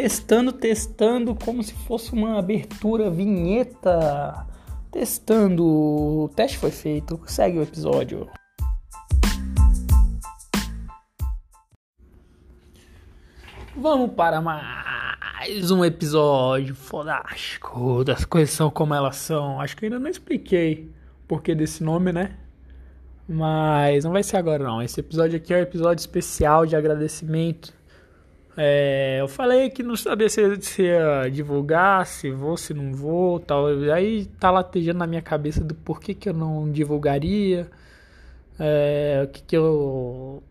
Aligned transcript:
Testando, 0.00 0.52
testando, 0.52 1.34
como 1.34 1.60
se 1.60 1.74
fosse 1.74 2.12
uma 2.12 2.38
abertura, 2.38 3.10
vinheta. 3.10 4.46
Testando. 4.92 5.66
O 5.66 6.30
teste 6.36 6.56
foi 6.56 6.70
feito. 6.70 7.20
Segue 7.26 7.58
o 7.58 7.62
episódio. 7.64 8.30
Vamos 13.76 14.12
para 14.12 14.40
mais 14.40 15.68
um 15.72 15.84
episódio 15.84 16.76
fodástico 16.76 18.04
das 18.04 18.24
coisas 18.24 18.54
são 18.54 18.70
como 18.70 18.94
elas 18.94 19.16
são. 19.16 19.60
Acho 19.60 19.76
que 19.76 19.86
ainda 19.86 19.98
não 19.98 20.08
expliquei 20.08 20.92
o 21.24 21.26
porquê 21.26 21.56
desse 21.56 21.82
nome, 21.82 22.12
né? 22.12 22.36
Mas 23.28 24.04
não 24.04 24.12
vai 24.12 24.22
ser 24.22 24.36
agora 24.36 24.62
não. 24.62 24.80
Esse 24.80 25.00
episódio 25.00 25.36
aqui 25.36 25.52
é 25.52 25.56
um 25.56 25.62
episódio 25.62 26.00
especial 26.00 26.64
de 26.64 26.76
agradecimento. 26.76 27.76
É, 28.60 29.18
eu 29.20 29.28
falei 29.28 29.70
que 29.70 29.84
não 29.84 29.94
sabia 29.94 30.28
se, 30.28 30.60
se 30.60 30.82
ia 30.82 31.28
divulgar, 31.30 32.04
se 32.04 32.28
vou, 32.32 32.56
se 32.56 32.74
não 32.74 32.92
vou, 32.92 33.38
tal. 33.38 33.68
Aí 33.94 34.26
tá 34.40 34.50
latejando 34.50 34.98
na 34.98 35.06
minha 35.06 35.22
cabeça 35.22 35.62
do 35.62 35.76
porquê 35.76 36.12
que 36.12 36.28
eu 36.28 36.34
não 36.34 36.68
divulgaria, 36.68 37.70
é, 38.58 39.22
o 39.24 39.28
que 39.28 39.42
que 39.44 39.56
eu 39.56 40.42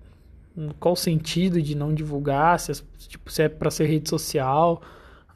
qual 0.79 0.93
o 0.93 0.97
sentido 0.97 1.61
de 1.61 1.75
não 1.75 1.93
divulgar, 1.93 2.57
se, 2.59 2.71
é, 2.71 2.75
tipo, 3.09 3.29
se 3.29 3.43
é 3.43 3.49
pra 3.49 3.69
ser 3.69 3.85
rede 3.87 4.09
social. 4.09 4.81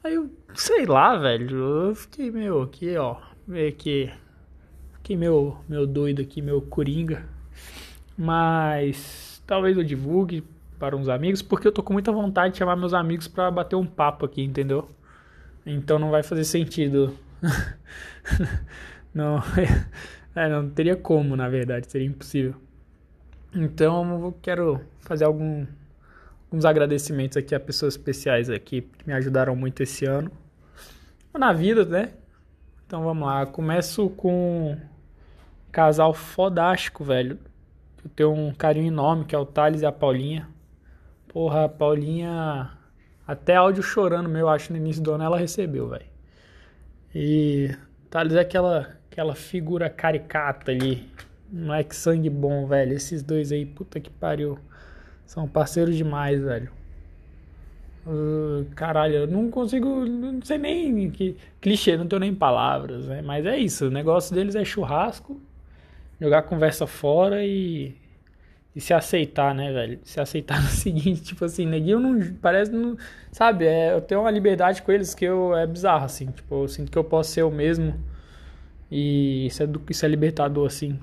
Aí 0.02 0.16
eu, 0.16 0.32
sei 0.56 0.86
lá, 0.86 1.18
velho, 1.18 1.90
eu 1.90 1.96
fiquei 1.96 2.32
meio 2.32 2.62
aqui, 2.62 2.96
ó, 2.96 3.18
meio 3.46 3.74
que, 3.74 4.10
fiquei 4.94 5.18
meio, 5.18 5.58
meio 5.68 5.86
doido 5.86 6.22
aqui, 6.22 6.42
meio 6.42 6.62
coringa. 6.62 7.26
Mas 8.18 9.44
talvez 9.46 9.78
eu 9.78 9.84
divulgue 9.84 10.44
para 10.81 10.98
uns 10.98 11.07
amigos, 11.07 11.43
porque 11.43 11.68
eu 11.68 11.71
tô 11.71 11.84
com 11.84 11.93
muita 11.93 12.12
vontade 12.12 12.54
de 12.54 12.57
chamar 12.57 12.76
meus 12.76 12.91
amigos 12.91 13.27
para 13.27 13.51
bater 13.51 13.76
um 13.76 13.85
papo 13.85 14.26
aqui, 14.26 14.41
entendeu? 14.41 14.90
Então 15.63 15.99
não 15.99 16.10
vai 16.10 16.23
fazer 16.23 16.43
sentido. 16.43 17.15
não, 19.13 19.38
é, 20.35 20.49
não 20.49 20.68
teria 20.68 20.96
como, 20.96 21.35
na 21.35 21.48
verdade, 21.48 21.85
seria 21.85 22.07
impossível. 22.07 22.55
Então 23.54 24.23
eu 24.23 24.38
quero 24.41 24.82
fazer 25.01 25.23
algum, 25.23 25.68
alguns 26.46 26.65
agradecimentos 26.65 27.38
aqui 27.38 27.54
a 27.54 27.60
pessoas 27.60 27.93
especiais 27.93 28.49
aqui 28.49 28.82
que 28.82 29.05
me 29.05 29.13
ajudaram 29.13 29.55
muito 29.55 29.84
esse 29.84 30.05
ano. 30.05 30.32
Na 31.32 31.54
vida, 31.54 31.85
né? 31.85 32.12
Então 32.88 33.04
vamos 33.04 33.27
lá. 33.27 33.45
começo 33.45 34.10
com 34.10 34.71
um 34.71 34.77
casal 35.71 36.12
fodástico, 36.12 37.04
velho. 37.04 37.38
Eu 38.04 38.10
tenho 38.16 38.34
um 38.34 38.51
carinho 38.51 38.88
enorme, 38.88 39.26
que 39.26 39.35
é 39.35 39.38
o 39.38 39.45
Thales 39.45 39.84
e 39.84 39.85
a 39.85 39.91
Paulinha. 39.91 40.49
Porra, 41.32 41.65
a 41.65 41.70
Paulinha. 41.70 42.71
Até 43.26 43.55
áudio 43.55 43.82
chorando 43.82 44.27
meu, 44.27 44.49
acho, 44.49 44.71
no 44.71 44.77
início 44.77 45.01
do 45.01 45.13
ano 45.13 45.24
ela 45.24 45.38
recebeu, 45.38 45.88
velho. 45.88 46.05
E 47.15 47.76
Thales 48.10 48.35
é 48.35 48.41
aquela, 48.41 48.98
aquela 49.10 49.35
figura 49.35 49.90
caricata 49.90 50.71
ali 50.71 51.10
Moleque 51.51 51.93
sangue 51.93 52.29
bom, 52.29 52.65
velho. 52.65 52.93
Esses 52.93 53.21
dois 53.21 53.51
aí, 53.51 53.65
puta 53.65 53.99
que 53.99 54.10
pariu. 54.10 54.57
São 55.26 55.48
parceiros 55.48 55.98
demais, 55.98 56.41
velho. 56.41 56.71
Uh, 58.07 58.66
caralho, 58.73 59.16
eu 59.16 59.27
não 59.27 59.51
consigo. 59.51 60.05
Não 60.05 60.41
sei 60.41 60.57
nem. 60.57 61.12
Que, 61.12 61.35
clichê, 61.60 61.98
não 61.98 62.07
tenho 62.07 62.21
nem 62.21 62.34
palavras, 62.34 63.07
né? 63.07 63.21
Mas 63.21 63.45
é 63.45 63.57
isso. 63.57 63.88
O 63.88 63.91
negócio 63.91 64.34
deles 64.34 64.56
é 64.56 64.63
churrasco, 64.63 65.41
jogar 66.22 66.44
conversa 66.44 66.88
fora 66.88 67.45
e. 67.45 67.95
E 68.75 68.80
se 68.80 68.94
aceitar, 68.94 69.53
né, 69.53 69.72
velho? 69.72 70.00
Se 70.03 70.19
aceitar 70.19 70.62
no 70.62 70.68
seguinte, 70.72 71.22
tipo 71.22 71.44
assim, 71.44 71.66
neguinho 71.66 72.00
não. 72.00 72.34
Parece. 72.41 72.72
Não, 72.72 72.97
sabe, 73.31 73.66
é, 73.66 73.94
eu 73.94 74.02
tenho 74.02 74.22
uma 74.22 74.31
liberdade 74.31 74.81
com 74.81 74.91
eles 74.91 75.13
que 75.13 75.25
eu, 75.25 75.56
é 75.56 75.68
bizarro, 75.68 76.06
assim. 76.06 76.28
Tipo, 76.28 76.63
eu 76.63 76.68
sinto 76.68 76.91
que 76.91 76.97
eu 76.97 77.03
posso 77.03 77.31
ser 77.31 77.44
o 77.44 77.51
mesmo. 77.51 77.95
E 78.90 79.47
isso 79.47 79.63
é, 79.63 79.68
isso 79.90 80.06
é 80.06 80.09
libertador, 80.09 80.68
assim. 80.68 81.00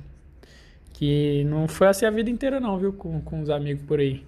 Que 0.93 1.45
não 1.45 1.69
foi 1.69 1.89
assim 1.89 2.07
a 2.07 2.11
vida 2.11 2.31
inteira 2.31 2.59
não, 2.61 2.79
viu? 2.79 2.93
Com, 2.93 3.21
com 3.21 3.41
os 3.41 3.51
amigos 3.51 3.83
por 3.85 4.01
aí. 4.01 4.25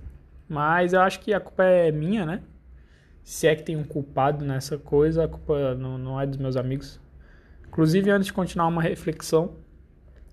Mas 0.49 0.93
eu 0.93 1.01
acho 1.01 1.21
que 1.21 1.33
a 1.33 1.41
culpa 1.41 1.65
é 1.65 1.91
minha, 1.91 2.27
né? 2.27 2.43
Se 3.25 3.47
é 3.47 3.55
que 3.55 3.63
tem 3.63 3.77
um 3.77 3.85
culpado 3.85 4.45
nessa 4.45 4.79
coisa, 4.79 5.25
a 5.25 5.29
culpa 5.29 5.75
não, 5.75 5.99
não 5.99 6.21
é 6.21 6.27
dos 6.27 6.37
meus 6.37 6.57
amigos. 6.57 7.01
Inclusive, 7.69 8.11
antes 8.11 8.27
de 8.27 8.33
continuar 8.33 8.67
uma 8.67 8.83
reflexão, 8.83 9.55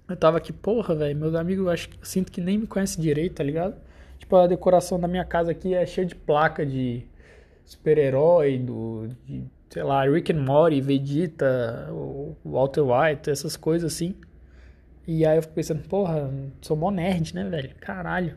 eu 0.10 0.16
tava 0.16 0.38
aqui, 0.38 0.54
porra, 0.54 0.96
velho, 0.96 1.18
meus 1.18 1.36
amigos, 1.36 1.68
acho 1.68 1.90
sinto 2.02 2.32
que 2.32 2.40
nem 2.40 2.58
me 2.58 2.68
conhecem 2.68 3.02
direito, 3.02 3.36
tá 3.36 3.44
ligado? 3.44 3.76
Tipo, 4.18 4.38
a 4.38 4.48
decoração 4.48 5.00
da 5.00 5.08
minha 5.08 5.26
casa 5.26 5.52
aqui 5.52 5.74
é 5.74 5.86
cheia 5.86 6.08
de 6.08 6.16
placa 6.16 6.66
de 6.66 7.04
super-herói, 7.66 8.58
do, 8.58 9.10
de, 9.26 9.44
sei 9.70 9.84
lá, 9.84 10.04
Rick 10.06 10.32
and 10.32 10.42
Morty, 10.42 10.80
Vegeta, 10.80 11.90
Walter 12.44 12.82
White, 12.82 13.30
essas 13.30 13.58
coisas 13.58 13.94
assim. 13.94 14.16
E 15.06 15.26
aí 15.26 15.38
eu 15.38 15.42
fico 15.42 15.54
pensando, 15.54 15.88
porra, 15.88 16.30
sou 16.62 16.76
mó 16.76 16.90
nerd, 16.90 17.36
né, 17.36 17.44
velho? 17.44 17.76
Caralho. 17.80 18.36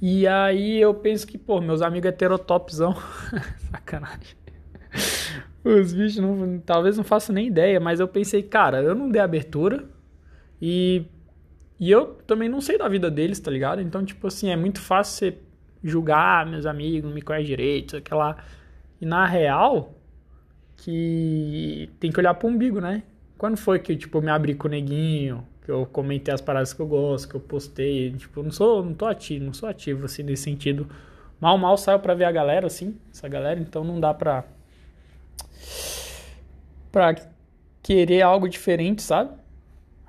E 0.00 0.26
aí 0.26 0.80
eu 0.80 0.94
penso 0.94 1.26
que, 1.26 1.36
pô, 1.36 1.60
meus 1.60 1.82
amigos 1.82 2.08
heterotopzão. 2.08 2.94
Sacanagem. 3.70 4.36
Os 5.62 5.92
bichos 5.92 6.18
não, 6.18 6.58
talvez 6.60 6.96
não 6.96 7.04
façam 7.04 7.34
nem 7.34 7.46
ideia, 7.46 7.78
mas 7.78 8.00
eu 8.00 8.08
pensei, 8.08 8.42
cara, 8.42 8.82
eu 8.82 8.94
não 8.94 9.10
dei 9.10 9.20
abertura 9.20 9.86
e, 10.60 11.04
e 11.78 11.90
eu 11.90 12.06
também 12.26 12.48
não 12.48 12.60
sei 12.60 12.76
da 12.76 12.88
vida 12.88 13.10
deles, 13.10 13.40
tá 13.40 13.50
ligado? 13.50 13.80
Então, 13.80 14.04
tipo 14.04 14.26
assim, 14.26 14.50
é 14.50 14.56
muito 14.56 14.80
fácil 14.80 15.14
você 15.32 15.38
julgar 15.82 16.46
meus 16.46 16.66
amigos, 16.66 17.08
não 17.08 17.14
me 17.14 17.22
conhece 17.22 17.46
direito, 17.46 17.96
aquela. 17.96 18.36
E 19.00 19.06
na 19.06 19.24
real, 19.26 19.94
que 20.76 21.90
tem 21.98 22.10
que 22.10 22.18
olhar 22.18 22.34
pro 22.34 22.48
umbigo, 22.48 22.80
né? 22.80 23.02
Quando 23.38 23.56
foi 23.56 23.78
que, 23.78 23.96
tipo, 23.96 24.18
eu 24.18 24.22
me 24.22 24.30
abri 24.30 24.54
com 24.54 24.68
o 24.68 24.70
neguinho, 24.70 25.46
que 25.64 25.70
eu 25.70 25.86
comentei 25.86 26.32
as 26.34 26.40
paradas 26.40 26.72
que 26.74 26.80
eu 26.80 26.86
gosto, 26.86 27.28
que 27.28 27.34
eu 27.34 27.40
postei, 27.40 28.12
tipo, 28.12 28.42
não 28.42 28.50
sou, 28.50 28.84
não 28.84 28.92
tô 28.92 29.06
ativo, 29.06 29.44
não 29.46 29.54
sou 29.54 29.68
ativo 29.68 30.04
assim 30.04 30.22
nesse 30.22 30.42
sentido. 30.42 30.88
Mal 31.40 31.56
mal 31.56 31.76
saiu 31.78 31.98
para 31.98 32.14
ver 32.14 32.24
a 32.24 32.32
galera 32.32 32.66
assim, 32.66 32.98
essa 33.10 33.26
galera, 33.28 33.58
então 33.58 33.82
não 33.82 33.98
dá 33.98 34.12
pra 34.12 34.44
pra 36.92 37.14
querer 37.82 38.22
algo 38.22 38.48
diferente, 38.48 39.00
sabe? 39.02 39.30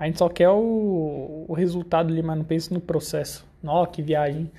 A 0.02 0.08
gente 0.08 0.18
só 0.18 0.28
quer 0.28 0.50
o, 0.50 1.46
o 1.48 1.54
resultado 1.54 2.12
ali, 2.12 2.24
mas 2.24 2.36
não 2.36 2.44
pensa 2.44 2.74
no 2.74 2.82
processo. 2.82 3.46
Nó, 3.62 3.86
que 3.86 4.02
viagem. 4.02 4.50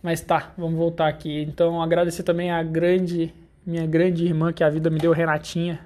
Mas 0.00 0.20
tá, 0.20 0.52
vamos 0.56 0.78
voltar 0.78 1.08
aqui. 1.08 1.42
Então, 1.42 1.82
agradecer 1.82 2.22
também 2.22 2.52
a 2.52 2.62
grande, 2.62 3.34
minha 3.66 3.84
grande 3.84 4.24
irmã 4.24 4.52
que 4.52 4.62
a 4.62 4.70
vida 4.70 4.88
me 4.88 5.00
deu, 5.00 5.10
Renatinha 5.10 5.80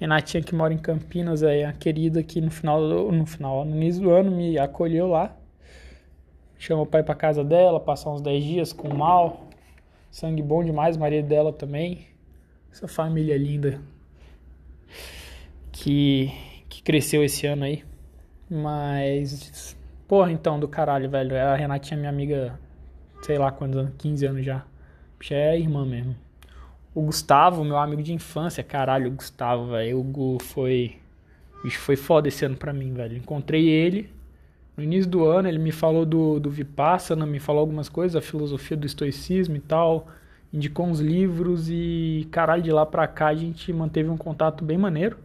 Renatinha 0.00 0.42
que 0.42 0.52
mora 0.52 0.74
em 0.74 0.78
Campinas, 0.78 1.44
é 1.44 1.64
a 1.64 1.72
querida 1.72 2.24
que 2.24 2.40
no 2.40 2.50
final, 2.50 2.80
no 3.12 3.24
final, 3.24 3.64
no 3.64 3.76
início 3.76 4.02
do 4.02 4.10
ano 4.10 4.32
me 4.32 4.58
acolheu 4.58 5.06
lá. 5.06 5.32
Chama 6.58 6.82
o 6.82 6.86
pai 6.86 7.04
para 7.04 7.14
casa 7.14 7.44
dela, 7.44 7.78
passar 7.78 8.10
uns 8.10 8.20
10 8.20 8.44
dias 8.44 8.72
com 8.72 8.88
o 8.88 8.98
mal. 8.98 9.48
Sangue 10.10 10.42
bom 10.42 10.64
demais, 10.64 10.96
marido 10.96 11.28
dela 11.28 11.52
também. 11.52 12.08
Essa 12.72 12.88
família 12.88 13.38
linda 13.38 13.80
que 15.70 16.32
que 16.68 16.82
cresceu 16.82 17.22
esse 17.22 17.46
ano 17.46 17.62
aí. 17.62 17.93
Mas 18.50 19.76
porra, 20.06 20.30
então 20.32 20.58
do 20.58 20.68
caralho, 20.68 21.08
velho. 21.08 21.36
A 21.36 21.54
Renatinha 21.54 21.98
minha 21.98 22.10
amiga, 22.10 22.58
sei 23.22 23.38
lá 23.38 23.50
quantos 23.50 23.78
anos, 23.78 23.92
15 23.98 24.26
anos 24.26 24.44
já. 24.44 24.64
Já 25.20 25.36
é 25.36 25.58
irmã 25.58 25.84
mesmo. 25.86 26.14
O 26.94 27.02
Gustavo, 27.02 27.64
meu 27.64 27.78
amigo 27.78 28.02
de 28.02 28.12
infância, 28.12 28.62
caralho, 28.62 29.08
o 29.08 29.14
Gustavo, 29.14 29.68
velho. 29.68 29.98
O 29.98 30.02
Gu 30.02 30.38
foi. 30.42 30.96
Bicho, 31.62 31.80
foi 31.80 31.96
foda 31.96 32.28
esse 32.28 32.44
ano 32.44 32.56
pra 32.56 32.72
mim, 32.72 32.92
velho. 32.92 33.16
Encontrei 33.16 33.68
ele 33.68 34.10
no 34.76 34.82
início 34.82 35.08
do 35.08 35.24
ano, 35.24 35.48
ele 35.48 35.58
me 35.58 35.70
falou 35.70 36.04
do, 36.04 36.40
do 36.40 36.50
Vipassana, 36.50 37.24
me 37.24 37.38
falou 37.38 37.60
algumas 37.60 37.88
coisas, 37.88 38.16
a 38.16 38.20
filosofia 38.20 38.76
do 38.76 38.86
estoicismo 38.86 39.56
e 39.56 39.60
tal. 39.60 40.08
Indicou 40.52 40.86
uns 40.86 41.00
livros 41.00 41.68
e, 41.70 42.26
caralho, 42.30 42.62
de 42.62 42.72
lá 42.72 42.84
pra 42.84 43.06
cá 43.06 43.28
a 43.28 43.34
gente 43.34 43.72
manteve 43.72 44.08
um 44.08 44.16
contato 44.16 44.64
bem 44.64 44.76
maneiro. 44.76 45.16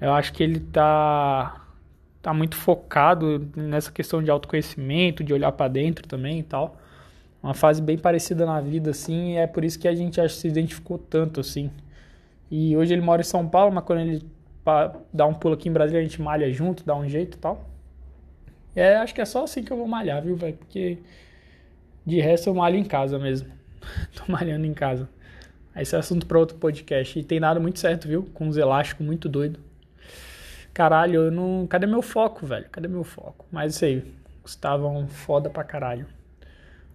Eu 0.00 0.12
acho 0.12 0.32
que 0.32 0.42
ele 0.42 0.60
tá. 0.60 1.61
Tá 2.22 2.32
muito 2.32 2.56
focado 2.56 3.50
nessa 3.56 3.90
questão 3.90 4.22
de 4.22 4.30
autoconhecimento, 4.30 5.24
de 5.24 5.34
olhar 5.34 5.52
para 5.52 5.68
dentro 5.68 6.06
também 6.06 6.38
e 6.38 6.42
tal 6.42 6.78
uma 7.42 7.54
fase 7.54 7.82
bem 7.82 7.98
parecida 7.98 8.46
na 8.46 8.60
vida, 8.60 8.90
assim, 8.90 9.32
e 9.32 9.36
é 9.36 9.46
por 9.46 9.64
isso 9.64 9.78
que 9.78 9.88
a 9.88 9.94
gente 9.94 10.20
acho 10.20 10.36
se 10.36 10.46
identificou 10.46 10.96
tanto, 10.96 11.40
assim. 11.40 11.70
E 12.50 12.76
hoje 12.76 12.92
ele 12.92 13.02
mora 13.02 13.20
em 13.20 13.24
São 13.24 13.48
Paulo, 13.48 13.74
mas 13.74 13.84
quando 13.84 14.00
ele 14.00 14.24
dá 15.12 15.26
um 15.26 15.34
pulo 15.34 15.54
aqui 15.54 15.68
em 15.68 15.72
Brasília, 15.72 16.00
a 16.00 16.04
gente 16.04 16.22
malha 16.22 16.50
junto, 16.52 16.84
dá 16.84 16.94
um 16.94 17.08
jeito 17.08 17.36
e 17.36 17.40
tal. 17.40 17.68
É, 18.76 18.94
acho 18.96 19.12
que 19.12 19.20
é 19.20 19.24
só 19.24 19.42
assim 19.42 19.64
que 19.64 19.72
eu 19.72 19.76
vou 19.76 19.88
malhar, 19.88 20.22
viu, 20.22 20.36
velho? 20.36 20.54
Porque 20.56 20.98
de 22.06 22.20
resto 22.20 22.48
eu 22.48 22.54
malho 22.54 22.76
em 22.76 22.84
casa 22.84 23.18
mesmo. 23.18 23.48
Tô 24.14 24.30
malhando 24.30 24.64
em 24.64 24.72
casa. 24.72 25.08
Esse 25.74 25.96
é 25.96 25.98
assunto 25.98 26.26
para 26.26 26.38
outro 26.38 26.56
podcast. 26.58 27.18
E 27.18 27.24
tem 27.24 27.40
dado 27.40 27.60
muito 27.60 27.80
certo, 27.80 28.06
viu? 28.06 28.28
Com 28.32 28.46
uns 28.46 28.56
elásticos 28.56 29.04
muito 29.04 29.28
doido. 29.28 29.58
Caralho, 30.74 31.24
eu 31.26 31.30
não. 31.30 31.66
Cadê 31.66 31.86
meu 31.86 32.02
foco, 32.02 32.46
velho? 32.46 32.68
Cadê 32.70 32.88
meu 32.88 33.04
foco? 33.04 33.46
Mas 33.50 33.74
isso 33.74 33.84
aí. 33.84 34.14
Gustavão 34.42 35.06
foda 35.08 35.48
pra 35.50 35.64
caralho. 35.64 36.06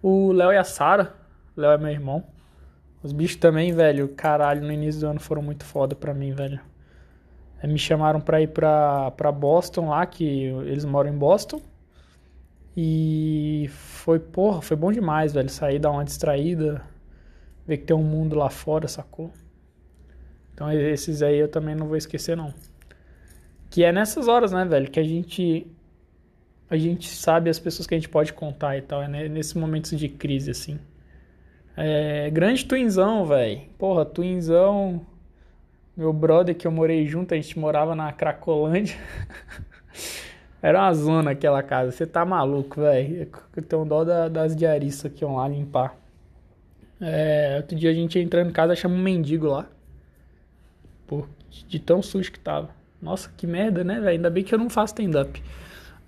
O 0.02 0.32
Léo 0.32 0.52
e 0.52 0.56
a 0.56 0.64
Sara, 0.64 1.14
Léo 1.56 1.72
é 1.72 1.78
meu 1.78 1.90
irmão, 1.90 2.24
Os 3.02 3.12
bichos 3.12 3.36
também, 3.36 3.72
velho, 3.72 4.08
caralho, 4.10 4.62
no 4.62 4.72
início 4.72 5.00
do 5.00 5.08
ano 5.08 5.20
foram 5.20 5.42
muito 5.42 5.64
foda 5.64 5.94
pra 5.96 6.14
mim, 6.14 6.32
velho. 6.32 6.60
É, 7.62 7.66
me 7.66 7.78
chamaram 7.78 8.20
pra 8.20 8.40
ir 8.40 8.48
pra, 8.48 9.10
pra 9.12 9.32
Boston 9.32 9.88
lá, 9.90 10.06
que 10.06 10.24
eles 10.24 10.84
moram 10.84 11.10
em 11.10 11.18
Boston. 11.18 11.60
E 12.76 13.66
foi, 13.70 14.18
porra, 14.20 14.62
foi 14.62 14.76
bom 14.76 14.92
demais, 14.92 15.32
velho. 15.32 15.48
Sair, 15.50 15.78
dar 15.78 15.90
uma 15.90 16.04
distraída, 16.04 16.82
ver 17.66 17.78
que 17.78 17.84
tem 17.86 17.96
um 17.96 18.02
mundo 18.02 18.36
lá 18.36 18.50
fora, 18.50 18.88
sacou? 18.88 19.32
Então 20.54 20.70
esses 20.72 21.22
aí 21.22 21.38
eu 21.38 21.48
também 21.48 21.74
não 21.74 21.86
vou 21.86 21.96
esquecer, 21.96 22.36
não. 22.36 22.52
Que 23.70 23.84
é 23.84 23.92
nessas 23.92 24.28
horas, 24.28 24.52
né, 24.52 24.64
velho, 24.64 24.90
que 24.90 24.98
a 24.98 25.04
gente 25.04 25.66
a 26.70 26.76
gente 26.76 27.08
sabe 27.08 27.48
as 27.48 27.58
pessoas 27.58 27.86
que 27.86 27.94
a 27.94 27.98
gente 27.98 28.08
pode 28.08 28.32
contar 28.32 28.76
e 28.76 28.82
tal, 28.82 29.02
é 29.02 29.08
nesses 29.28 29.54
momentos 29.54 29.98
de 29.98 30.08
crise, 30.08 30.50
assim. 30.50 30.78
É, 31.76 32.28
grande 32.30 32.64
Twinzão, 32.66 33.24
velho. 33.24 33.62
Porra, 33.78 34.04
Twinzão. 34.04 35.06
Meu 35.96 36.12
brother 36.12 36.54
que 36.54 36.66
eu 36.66 36.70
morei 36.70 37.06
junto, 37.06 37.32
a 37.32 37.36
gente 37.36 37.58
morava 37.58 37.94
na 37.94 38.12
Cracolândia. 38.12 38.96
Era 40.60 40.80
uma 40.80 40.92
zona 40.92 41.30
aquela 41.30 41.62
casa. 41.62 41.92
Você 41.92 42.06
tá 42.06 42.24
maluco, 42.24 42.80
velho. 42.80 43.28
Eu 43.56 43.62
tenho 43.62 43.84
dó 43.84 44.04
da, 44.04 44.28
das 44.28 44.54
diaristas 44.54 45.12
que 45.12 45.24
iam 45.24 45.36
lá 45.36 45.48
limpar. 45.48 45.96
É, 47.00 47.58
outro 47.58 47.76
dia 47.76 47.90
a 47.90 47.94
gente 47.94 48.18
entrando 48.18 48.50
em 48.50 48.52
casa, 48.52 48.74
chama 48.74 48.94
um 48.94 49.02
mendigo 49.02 49.46
lá. 49.46 49.66
Pô, 51.06 51.26
de 51.48 51.78
tão 51.78 52.02
sujo 52.02 52.30
que 52.30 52.40
tava. 52.40 52.70
Nossa, 53.00 53.30
que 53.36 53.46
merda, 53.46 53.84
né, 53.84 53.94
velho? 53.94 54.08
Ainda 54.08 54.30
bem 54.30 54.42
que 54.42 54.54
eu 54.54 54.58
não 54.58 54.68
faço 54.68 54.94
stand-up. 54.94 55.42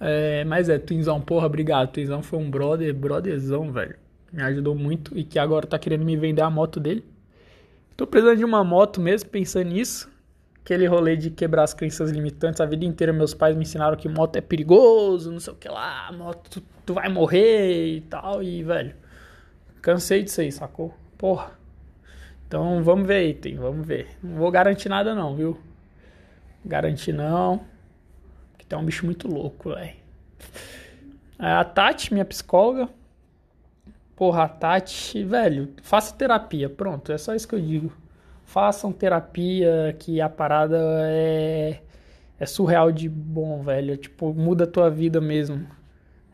É, 0.00 0.44
mas 0.44 0.68
é, 0.68 0.78
Twinzão, 0.78 1.20
porra, 1.20 1.46
obrigado. 1.46 1.92
Twinzão 1.92 2.22
foi 2.22 2.38
um 2.38 2.50
brother, 2.50 2.92
brotherzão, 2.94 3.70
velho. 3.70 3.96
Me 4.32 4.42
ajudou 4.42 4.74
muito 4.74 5.16
e 5.16 5.24
que 5.24 5.38
agora 5.38 5.66
tá 5.66 5.78
querendo 5.78 6.04
me 6.04 6.16
vender 6.16 6.42
a 6.42 6.50
moto 6.50 6.80
dele. 6.80 7.04
Tô 7.96 8.06
precisando 8.06 8.38
de 8.38 8.44
uma 8.44 8.64
moto 8.64 9.00
mesmo, 9.00 9.28
pensando 9.28 9.68
nisso. 9.68 10.10
Aquele 10.64 10.86
rolê 10.86 11.16
de 11.16 11.30
quebrar 11.30 11.64
as 11.64 11.74
crenças 11.74 12.10
limitantes. 12.10 12.60
A 12.60 12.66
vida 12.66 12.84
inteira 12.84 13.12
meus 13.12 13.34
pais 13.34 13.54
me 13.54 13.62
ensinaram 13.62 13.96
que 13.96 14.08
moto 14.08 14.36
é 14.36 14.40
perigoso, 14.40 15.30
não 15.30 15.40
sei 15.40 15.52
o 15.52 15.56
que 15.56 15.68
lá, 15.68 16.10
moto 16.12 16.48
tu, 16.48 16.62
tu 16.86 16.94
vai 16.94 17.08
morrer 17.08 17.96
e 17.96 18.00
tal. 18.02 18.42
E, 18.42 18.62
velho, 18.62 18.94
cansei 19.82 20.22
disso 20.22 20.40
aí, 20.40 20.50
sacou? 20.50 20.94
Porra. 21.18 21.52
Então 22.46 22.82
vamos 22.82 23.06
ver 23.06 23.16
aí, 23.16 23.34
tem, 23.34 23.56
vamos 23.56 23.86
ver. 23.86 24.08
Não 24.22 24.36
vou 24.36 24.50
garantir 24.50 24.88
nada 24.88 25.14
não, 25.14 25.36
viu? 25.36 25.58
Garantir 26.64 27.12
não. 27.12 27.60
Tem 28.68 28.78
um 28.78 28.84
bicho 28.84 29.04
muito 29.04 29.26
louco, 29.26 29.70
velho. 29.70 29.96
É, 31.36 31.46
a 31.46 31.64
Tati, 31.64 32.12
minha 32.12 32.24
psicóloga. 32.24 32.88
Porra, 34.14 34.44
a 34.44 34.48
Tati, 34.48 35.24
velho, 35.24 35.74
faça 35.82 36.14
terapia. 36.14 36.70
Pronto, 36.70 37.10
é 37.10 37.18
só 37.18 37.34
isso 37.34 37.48
que 37.48 37.54
eu 37.56 37.60
digo. 37.60 37.92
Façam 38.44 38.92
terapia, 38.92 39.96
que 39.98 40.20
a 40.20 40.28
parada 40.28 40.78
é, 41.08 41.80
é 42.38 42.46
surreal 42.46 42.92
de 42.92 43.08
bom, 43.08 43.60
velho. 43.62 43.96
Tipo, 43.96 44.32
muda 44.32 44.64
a 44.64 44.66
tua 44.68 44.88
vida 44.88 45.20
mesmo. 45.20 45.66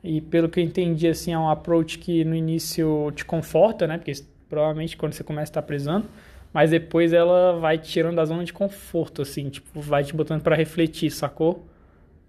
E 0.05 0.20
pelo 0.20 0.49
que 0.49 0.61
eu 0.61 0.64
entendi, 0.64 1.08
assim, 1.08 1.32
é 1.32 1.38
um 1.38 1.49
approach 1.49 1.99
que 1.99 2.23
no 2.23 2.34
início 2.34 3.11
te 3.12 3.25
conforta, 3.25 3.87
né? 3.87 3.96
Porque 3.96 4.12
provavelmente 4.46 4.94
quando 4.94 5.14
você 5.14 5.25
começa 5.25 5.50
a 5.50 5.52
estar 5.52 5.62
precisando. 5.62 6.06
Mas 6.52 6.70
depois 6.70 7.12
ela 7.12 7.58
vai 7.58 7.78
te 7.78 7.90
tirando 7.90 8.16
da 8.16 8.25
zona 8.25 8.44
de 8.44 8.52
conforto, 8.52 9.22
assim. 9.22 9.50
Tipo, 9.50 9.81
vai 9.81 10.04
te 10.04 10.14
botando 10.14 10.43
para 10.43 10.56
refletir, 10.56 11.10
sacou? 11.10 11.66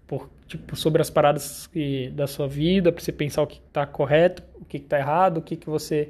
por, 0.08 0.28
tipo, 0.46 0.74
sobre 0.74 1.02
as 1.02 1.10
paradas 1.10 1.68
que, 1.68 2.08
da 2.10 2.26
sua 2.26 2.48
vida, 2.48 2.90
para 2.90 3.04
você 3.04 3.12
pensar 3.12 3.42
o 3.42 3.46
que 3.46 3.60
está 3.64 3.86
correto, 3.86 4.42
o 4.54 4.64
que 4.64 4.78
está 4.78 4.98
errado, 4.98 5.36
o 5.36 5.42
que, 5.42 5.54
que 5.54 5.68
você. 5.68 6.08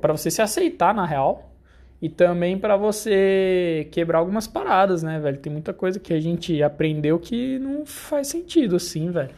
para 0.00 0.12
você 0.12 0.30
se 0.30 0.42
aceitar 0.42 0.94
na 0.94 1.06
real. 1.06 1.48
E 2.00 2.08
também 2.08 2.58
para 2.58 2.76
você 2.76 3.88
quebrar 3.92 4.18
algumas 4.18 4.46
paradas, 4.46 5.04
né, 5.04 5.20
velho? 5.20 5.38
Tem 5.38 5.52
muita 5.52 5.72
coisa 5.72 6.00
que 6.00 6.12
a 6.12 6.20
gente 6.20 6.60
aprendeu 6.62 7.18
que 7.18 7.60
não 7.60 7.86
faz 7.86 8.26
sentido 8.26 8.76
assim, 8.76 9.10
velho. 9.10 9.34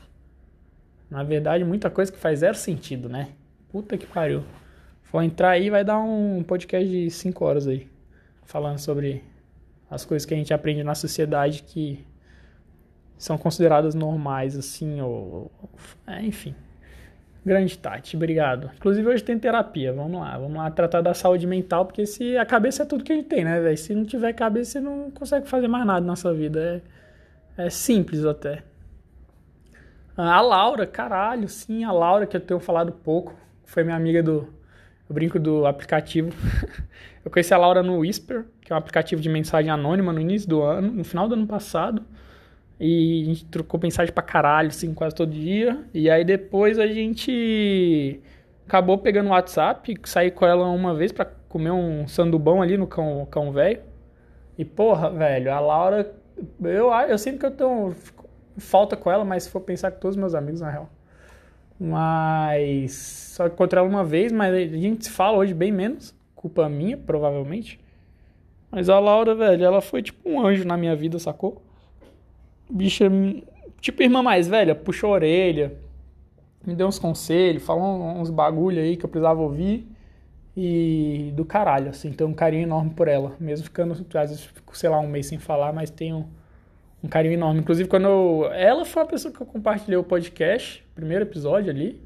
Na 1.11 1.23
verdade, 1.23 1.63
muita 1.63 1.91
coisa 1.91 2.11
que 2.11 2.19
faz 2.19 2.39
zero 2.41 2.57
sentido, 2.57 3.07
né? 3.07 3.29
Puta 3.71 3.99
que 3.99 4.07
pariu. 4.07 4.43
For 5.03 5.23
entrar 5.23 5.51
aí, 5.51 5.69
vai 5.69 5.85
dar 5.85 5.99
um 5.99 6.43
podcast 6.43 6.89
de 6.89 7.11
5 7.11 7.45
horas 7.45 7.69
aí. 7.69 7.87
Falando 8.45 8.79
sobre 8.79 9.25
as 9.91 10.05
coisas 10.05 10.27
que 10.27 10.35
a 10.35 10.37
gente 10.37 10.53
aprende 10.53 10.83
na 10.83 10.95
sociedade 10.95 11.63
que 11.63 12.05
são 13.17 13.39
consideradas 13.39 13.95
normais, 13.95 14.57
assim, 14.57 15.01
ou. 15.01 15.51
É, 16.07 16.23
enfim. 16.23 16.55
Grande 17.45 17.77
Tati, 17.77 18.17
obrigado. 18.17 18.71
Inclusive 18.77 19.07
hoje 19.07 19.23
tem 19.23 19.39
terapia, 19.39 19.93
vamos 19.93 20.19
lá, 20.19 20.39
vamos 20.39 20.57
lá 20.57 20.71
tratar 20.71 21.03
da 21.03 21.13
saúde 21.13 21.47
mental, 21.47 21.85
porque 21.85 22.07
se 22.07 22.39
a 22.39 22.47
cabeça 22.47 22.85
é 22.85 22.87
tudo 22.87 23.05
que 23.05 23.13
a 23.13 23.17
gente 23.17 23.29
tem, 23.29 23.45
né, 23.45 23.61
velho? 23.61 23.77
Se 23.77 23.95
não 23.95 24.05
tiver 24.05 24.33
cabeça, 24.33 24.73
você 24.73 24.81
não 24.81 25.11
consegue 25.11 25.47
fazer 25.47 25.69
mais 25.69 25.87
nada 25.87 26.05
na 26.07 26.17
sua 26.17 26.33
vida. 26.33 26.83
É, 27.59 27.67
é 27.67 27.71
simples 27.71 28.25
até. 28.25 28.63
A 30.17 30.41
Laura, 30.41 30.87
caralho, 30.87 31.49
sim, 31.49 31.85
a 31.85 31.93
Laura, 31.93 32.27
que 32.27 32.37
eu 32.37 32.41
tenho 32.41 32.61
falado 32.61 32.93
pouco, 32.93 33.35
foi 33.65 33.85
minha 33.85 33.97
amiga 33.97 34.23
do. 34.23 34.49
Eu 35.09 35.15
brinco 35.15 35.39
do 35.39 35.67
aplicativo. 35.67 36.33
eu 37.25 37.31
conheci 37.31 37.53
a 37.53 37.59
Laura 37.59 37.83
no 37.83 37.99
Whisper, 37.99 38.45
que 38.61 38.73
é 38.73 38.77
um 38.77 38.79
aplicativo 38.79 39.21
de 39.21 39.29
mensagem 39.29 39.71
anônima 39.71 40.13
no 40.13 40.21
início 40.21 40.49
do 40.49 40.63
ano, 40.63 40.91
no 40.91 41.05
final 41.05 41.29
do 41.29 41.35
ano 41.35 41.47
passado. 41.47 42.03
E 42.81 43.23
a 43.23 43.25
gente 43.27 43.45
trocou 43.47 43.79
mensagem 43.81 44.13
pra 44.13 44.23
caralho, 44.23 44.69
assim, 44.69 44.93
quase 44.95 45.15
todo 45.15 45.31
dia. 45.31 45.85
E 45.93 46.11
aí 46.11 46.25
depois 46.25 46.79
a 46.79 46.87
gente 46.87 48.21
acabou 48.67 48.99
pegando 48.99 49.29
o 49.29 49.31
WhatsApp, 49.31 49.95
saí 50.05 50.31
com 50.31 50.47
ela 50.47 50.67
uma 50.69 50.95
vez 50.95 51.13
pra 51.13 51.27
comer 51.49 51.71
um 51.71 52.09
sandubão 52.09 52.63
ali 52.63 52.77
no 52.77 52.87
cão, 52.87 53.27
cão 53.31 53.53
velho. 53.53 53.81
E 54.59 54.65
porra, 54.65 55.11
velho, 55.11 55.53
a 55.53 55.61
Laura, 55.61 56.15
eu, 56.63 56.91
eu 56.93 57.19
sinto 57.19 57.39
que 57.39 57.47
eu 57.47 57.51
tenho 57.51 57.95
falta 58.57 58.97
com 58.97 59.11
ela, 59.11 59.25
mas 59.25 59.45
se 59.45 59.51
for 59.51 59.61
pensar 59.61 59.91
com 59.91 60.01
todos 60.01 60.17
os 60.17 60.21
meus 60.21 60.35
amigos, 60.35 60.61
na 60.61 60.71
real. 60.71 60.91
Mas 61.79 62.93
só 63.37 63.47
encontrei 63.47 63.81
ela 63.81 63.89
uma 63.89 64.05
vez, 64.05 64.31
mas 64.33 64.55
a 64.55 64.77
gente 64.77 65.05
se 65.05 65.11
fala 65.11 65.39
hoje 65.39 65.53
bem 65.53 65.73
menos. 65.73 66.15
Culpa 66.35 66.69
minha, 66.69 66.97
provavelmente. 66.97 67.81
Mas 68.71 68.89
a 68.89 68.99
Laura, 68.99 69.35
velho, 69.35 69.65
ela 69.65 69.81
foi 69.81 70.03
tipo 70.03 70.29
um 70.29 70.45
anjo 70.45 70.65
na 70.65 70.77
minha 70.77 70.95
vida, 70.97 71.19
sacou? 71.19 71.63
bicha, 72.69 73.11
tipo 73.81 74.03
irmã 74.03 74.23
mais 74.23 74.49
velha, 74.49 74.75
puxou 74.75 75.11
a 75.11 75.13
orelha, 75.15 75.75
me 76.67 76.75
deu 76.75 76.87
uns 76.87 76.99
conselhos, 76.99 77.63
falou 77.63 77.85
uns 78.19 78.31
bagulho 78.31 78.81
aí 78.81 78.97
que 78.97 79.05
eu 79.05 79.09
precisava 79.09 79.41
ouvir. 79.41 79.89
E 80.57 81.33
do 81.35 81.45
caralho, 81.45 81.91
assim, 81.91 82.13
tenho 82.13 82.31
um 82.31 82.35
carinho 82.35 82.63
enorme 82.63 82.91
por 82.91 83.09
ela. 83.09 83.35
Mesmo 83.41 83.65
ficando, 83.65 83.93
às 83.93 84.31
vezes, 84.31 84.45
fico, 84.45 84.77
sei 84.79 84.89
lá, 84.89 85.01
um 85.01 85.09
mês 85.09 85.27
sem 85.27 85.37
falar, 85.39 85.73
mas 85.73 85.91
tenho 85.91 86.29
um 87.05 87.09
carinho 87.09 87.35
enorme. 87.35 87.61
Inclusive, 87.61 87.87
quando 87.87 88.07
eu. 88.07 88.51
Ela 88.53 88.87
foi 88.87 89.03
a 89.03 89.07
pessoa 89.07 89.33
que 89.33 89.41
eu 89.41 89.47
compartilhei 89.47 89.99
o 89.99 90.03
podcast, 90.03 90.83
primeiro 90.95 91.25
episódio 91.25 91.71
ali, 91.71 92.01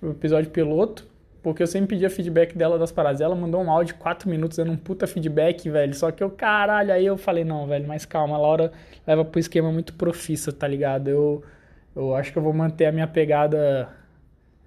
o 0.00 0.10
episódio 0.10 0.48
piloto. 0.50 1.10
Porque 1.42 1.62
eu 1.62 1.66
sempre 1.66 1.96
pedia 1.96 2.10
feedback 2.10 2.56
dela 2.56 2.78
das 2.78 2.92
paradas. 2.92 3.22
Ela 3.22 3.34
mandou 3.34 3.62
um 3.62 3.70
áudio 3.70 3.94
de 3.94 4.00
4 4.00 4.28
minutos 4.28 4.58
dando 4.58 4.72
um 4.72 4.76
puta 4.76 5.06
feedback, 5.06 5.70
velho. 5.70 5.94
Só 5.94 6.10
que 6.10 6.22
eu, 6.22 6.30
caralho, 6.30 6.92
aí 6.92 7.06
eu 7.06 7.16
falei, 7.16 7.44
não, 7.44 7.66
velho, 7.66 7.88
mas 7.88 8.04
calma, 8.04 8.36
a 8.36 8.38
Laura 8.38 8.70
leva 9.06 9.24
pro 9.24 9.40
esquema 9.40 9.72
muito 9.72 9.94
profissa, 9.94 10.52
tá 10.52 10.68
ligado? 10.68 11.08
Eu, 11.08 11.42
eu 11.96 12.14
acho 12.14 12.30
que 12.30 12.36
eu 12.36 12.42
vou 12.42 12.52
manter 12.52 12.84
a 12.84 12.92
minha 12.92 13.06
pegada 13.06 13.88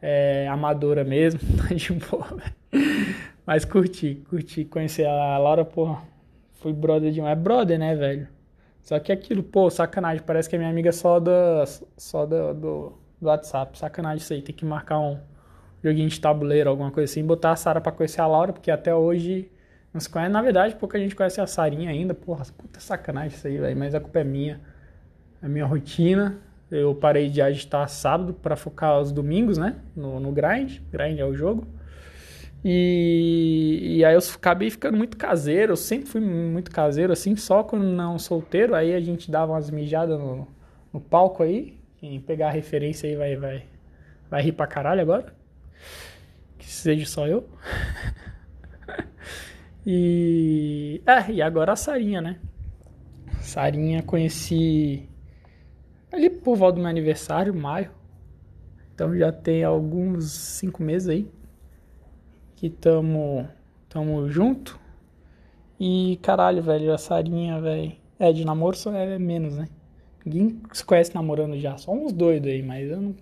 é, 0.02 0.48
amadora 0.48 1.04
mesmo, 1.04 1.40
tá 1.62 1.76
de 1.76 1.94
boa, 1.94 2.28
velho. 2.28 3.16
Mas 3.46 3.66
curti, 3.66 4.24
curti 4.28 4.66
conhecer 4.66 5.06
a 5.06 5.38
Laura, 5.38 5.64
porra. 5.64 6.02
Fui 6.54 6.74
brother 6.74 7.12
demais. 7.12 7.38
É 7.38 7.40
brother, 7.40 7.78
né, 7.78 7.94
velho? 7.94 8.28
Só 8.84 9.00
que 9.00 9.12
aquilo, 9.12 9.42
pô, 9.42 9.70
sacanagem. 9.70 10.22
Parece 10.24 10.50
que 10.50 10.56
é 10.56 10.60
minha 10.60 10.70
amiga 10.70 10.92
só, 10.92 11.20
da, 11.20 11.66
só 11.98 12.26
do, 12.26 12.54
do, 12.54 12.94
do 13.20 13.28
WhatsApp. 13.28 13.80
Sacanagem 13.80 14.18
isso 14.18 14.34
aí. 14.34 14.42
Tem 14.42 14.54
que 14.54 14.66
marcar 14.66 15.00
um 15.00 15.18
joguinho 15.82 16.10
de 16.10 16.20
tabuleiro, 16.20 16.70
alguma 16.70 16.92
coisa 16.92 17.12
assim, 17.12 17.26
botar 17.26 17.52
a 17.52 17.56
Sara 17.56 17.82
pra 17.82 17.92
conhecer 17.92 18.22
a 18.22 18.28
Laura, 18.28 18.54
porque 18.54 18.70
até 18.70 18.94
hoje 18.94 19.50
não 19.94 20.02
se 20.02 20.10
conhece. 20.10 20.32
Na 20.32 20.42
verdade, 20.42 20.76
pouca 20.76 21.00
gente 21.00 21.16
conhece 21.16 21.40
a 21.40 21.48
Sarinha 21.48 21.90
ainda. 21.90 22.14
Porra, 22.14 22.46
puta 22.58 22.80
sacanagem 22.80 23.38
isso 23.38 23.48
aí, 23.48 23.58
velho. 23.58 23.78
Mas 23.78 23.96
a 23.96 24.02
culpa 24.02 24.20
é 24.20 24.24
minha. 24.24 24.60
É 25.42 25.48
minha 25.48 25.66
rotina. 25.66 26.38
Eu 26.70 26.94
parei 26.94 27.30
de 27.30 27.42
agitar 27.42 27.88
sábado 27.88 28.34
para 28.34 28.56
focar 28.58 29.00
os 29.00 29.12
domingos, 29.12 29.58
né? 29.58 29.78
No, 29.96 30.20
no 30.20 30.32
grind. 30.32 30.80
Grind 30.92 31.20
é 31.20 31.26
o 31.26 31.34
jogo. 31.34 31.66
E, 32.64 33.98
e 33.98 34.06
aí 34.06 34.14
eu 34.14 34.20
acabei 34.36 34.70
ficando 34.70 34.98
muito 34.98 35.18
caseiro. 35.18 35.74
Eu 35.74 35.78
sempre 35.78 36.08
fui 36.08 36.22
muito 36.22 36.72
caseiro, 36.72 37.12
assim, 37.12 37.36
só 37.36 37.64
quando 37.64 37.84
não 37.84 38.18
solteiro. 38.18 38.76
Aí 38.76 38.94
a 38.94 39.00
gente 39.00 39.30
dava 39.30 39.52
umas 39.54 39.70
mijadas 39.70 40.18
no, 40.18 40.48
no 40.92 41.02
palco 41.02 41.44
aí. 41.44 41.78
Quem 41.98 42.20
pegar 42.20 42.48
a 42.50 42.52
referência 42.52 43.10
aí 43.10 43.16
vai, 43.16 43.36
vai, 43.36 43.64
vai 44.30 44.42
rir 44.42 44.52
pra 44.54 44.68
caralho 44.68 45.02
agora 45.02 45.34
que 46.64 46.72
seja 46.72 47.06
só 47.06 47.28
eu. 47.28 47.48
e. 49.86 51.02
É, 51.06 51.32
e 51.32 51.42
agora 51.42 51.74
a 51.74 51.76
Sarinha, 51.76 52.22
né? 52.22 52.40
Sarinha 53.42 54.02
conheci 54.02 55.10
ali 56.12 56.30
por 56.30 56.56
volta 56.56 56.76
do 56.76 56.82
meu 56.82 56.90
aniversário, 56.90 57.54
maio. 57.54 57.92
Então 58.94 59.16
já 59.18 59.32
tem 59.32 59.64
alguns 59.64 60.32
cinco 60.32 60.82
meses 60.82 61.10
aí 61.10 61.28
que 62.64 62.68
estamos 62.68 63.46
tamo 63.90 64.30
junto. 64.30 64.80
E 65.78 66.18
caralho, 66.22 66.64
velho, 66.64 66.94
a 66.94 66.98
Sarinha, 66.98 67.60
velho. 67.60 67.92
É, 68.18 68.32
de 68.32 68.46
namoro 68.46 68.78
só 68.78 68.94
é 68.94 69.20
menos, 69.20 69.58
né? 69.58 69.68
Ninguém 70.26 70.62
se 70.72 70.86
conhece 70.86 71.14
namorando 71.14 71.60
já, 71.60 71.76
só 71.78 71.92
uns 71.92 72.14
doidos 72.14 72.50
aí, 72.50 72.64
mas 72.64 72.90
eu 72.90 73.02
não. 73.02 73.16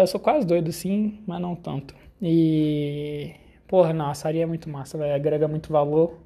Eu 0.00 0.06
sou 0.08 0.18
quase 0.18 0.44
doido 0.44 0.72
sim, 0.72 1.20
mas 1.24 1.40
não 1.40 1.54
tanto. 1.54 1.94
E. 2.20 3.32
Porra, 3.68 3.92
não, 3.92 4.10
a 4.10 4.14
Sarinha 4.14 4.42
é 4.42 4.46
muito 4.46 4.68
massa, 4.68 4.98
velho. 4.98 5.14
Agrega 5.14 5.46
muito 5.46 5.72
valor. 5.72 6.18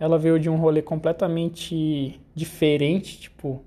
Ela 0.00 0.18
veio 0.18 0.40
de 0.40 0.50
um 0.50 0.56
rolê 0.56 0.82
completamente 0.82 2.20
diferente, 2.34 3.20
tipo. 3.20 3.62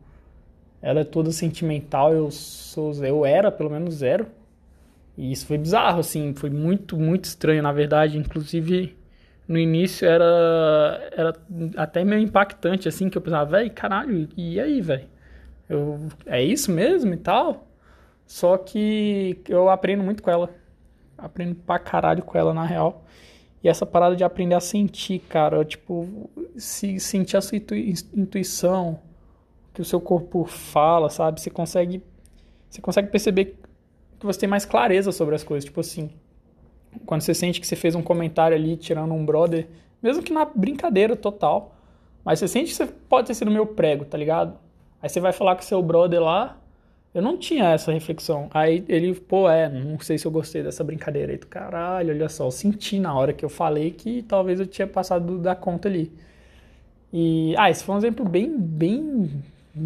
Ela 0.81 1.01
é 1.01 1.03
toda 1.05 1.31
sentimental, 1.31 2.13
eu 2.13 2.29
sou. 2.31 2.91
Eu 3.05 3.25
era, 3.25 3.49
pelo 3.49 3.69
menos, 3.69 3.95
zero. 3.95 4.27
E 5.21 5.31
isso 5.31 5.45
foi 5.45 5.55
bizarro, 5.59 5.99
assim, 5.99 6.33
foi 6.33 6.49
muito, 6.49 6.97
muito 6.97 7.25
estranho, 7.25 7.61
na 7.61 7.71
verdade. 7.71 8.17
Inclusive, 8.17 8.97
no 9.47 9.55
início 9.55 10.07
era, 10.07 11.09
era 11.15 11.33
até 11.77 12.03
meio 12.03 12.23
impactante, 12.23 12.87
assim, 12.87 13.07
que 13.07 13.19
eu 13.19 13.21
pensava, 13.21 13.51
velho, 13.51 13.69
caralho, 13.71 14.27
e 14.35 14.59
aí, 14.59 14.81
velho? 14.81 15.07
É 16.25 16.43
isso 16.43 16.71
mesmo 16.71 17.13
e 17.13 17.17
tal? 17.17 17.67
Só 18.25 18.57
que 18.57 19.39
eu 19.47 19.69
aprendo 19.69 20.01
muito 20.01 20.23
com 20.23 20.31
ela. 20.31 20.49
Aprendo 21.15 21.53
pra 21.53 21.77
caralho 21.77 22.23
com 22.23 22.35
ela, 22.35 22.51
na 22.51 22.65
real. 22.65 23.05
E 23.63 23.69
essa 23.69 23.85
parada 23.85 24.15
de 24.15 24.23
aprender 24.23 24.55
a 24.55 24.59
sentir, 24.59 25.19
cara, 25.29 25.63
tipo, 25.63 26.31
se 26.57 26.99
sentir 26.99 27.37
a 27.37 27.41
sua 27.41 27.59
intuição, 27.59 28.99
que 29.71 29.83
o 29.83 29.85
seu 29.85 30.01
corpo 30.01 30.45
fala, 30.45 31.11
sabe? 31.11 31.39
Você 31.39 31.51
consegue, 31.51 32.01
você 32.67 32.81
consegue 32.81 33.09
perceber 33.09 33.59
que 34.21 34.25
você 34.25 34.39
tem 34.39 34.49
mais 34.49 34.65
clareza 34.65 35.11
sobre 35.11 35.35
as 35.35 35.43
coisas. 35.43 35.65
Tipo 35.65 35.81
assim, 35.81 36.09
quando 37.05 37.21
você 37.21 37.33
sente 37.33 37.59
que 37.59 37.67
você 37.67 37.75
fez 37.75 37.95
um 37.95 38.01
comentário 38.01 38.55
ali 38.55 38.77
tirando 38.77 39.13
um 39.13 39.25
brother, 39.25 39.67
mesmo 40.01 40.23
que 40.23 40.31
na 40.31 40.45
brincadeira 40.45 41.15
total, 41.15 41.75
mas 42.23 42.39
você 42.39 42.47
sente 42.47 42.69
que 42.69 42.75
você 42.75 42.85
pode 42.85 43.27
ter 43.27 43.33
sido 43.33 43.51
meu 43.51 43.65
prego, 43.65 44.05
tá 44.05 44.17
ligado? 44.17 44.57
Aí 45.01 45.09
você 45.09 45.19
vai 45.19 45.33
falar 45.33 45.55
com 45.55 45.63
seu 45.63 45.81
brother 45.81 46.21
lá, 46.21 46.57
eu 47.13 47.21
não 47.21 47.37
tinha 47.37 47.69
essa 47.71 47.91
reflexão. 47.91 48.49
Aí 48.53 48.85
ele, 48.87 49.13
pô, 49.13 49.49
é, 49.49 49.67
não 49.67 49.99
sei 49.99 50.17
se 50.17 50.25
eu 50.25 50.31
gostei 50.31 50.63
dessa 50.63 50.83
brincadeira. 50.83 51.31
Aí 51.31 51.37
tu, 51.37 51.47
caralho, 51.47 52.13
olha 52.13 52.29
só, 52.29 52.45
eu 52.45 52.51
senti 52.51 52.99
na 52.99 53.13
hora 53.13 53.33
que 53.33 53.43
eu 53.43 53.49
falei 53.49 53.91
que 53.91 54.21
talvez 54.23 54.59
eu 54.59 54.67
tinha 54.67 54.87
passado 54.87 55.37
da 55.39 55.55
conta 55.55 55.89
ali. 55.89 56.11
E, 57.11 57.53
ah, 57.57 57.69
esse 57.69 57.83
foi 57.83 57.95
um 57.95 57.97
exemplo 57.97 58.23
bem, 58.27 58.57
bem, 58.57 59.43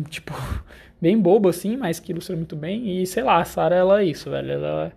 tipo, 0.09 0.33
bem 1.01 1.19
bobo 1.19 1.49
assim, 1.49 1.77
mas 1.77 1.99
que 1.99 2.11
ilustra 2.11 2.35
muito 2.35 2.55
bem. 2.55 3.01
E 3.01 3.07
sei 3.07 3.23
lá, 3.23 3.39
a 3.39 3.45
Sarah, 3.45 3.75
ela 3.75 4.01
é 4.01 4.05
isso, 4.05 4.29
velho. 4.29 4.51
Ela 4.51 4.85
é 4.87 4.91